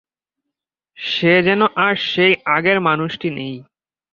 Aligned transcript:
সে 0.97 1.33
যেন 1.41 1.61
আর 1.75 1.93
সেই 2.11 2.33
আগের 2.45 2.77
মানুষটি 2.81 3.29
নেই। 3.29 3.55